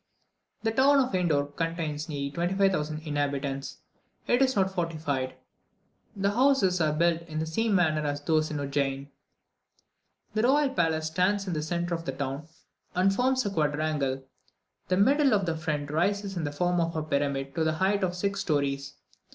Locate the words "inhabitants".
3.05-3.77